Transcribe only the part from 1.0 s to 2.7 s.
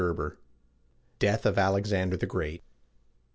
DEATH OF ALEXANDER THE GREAT.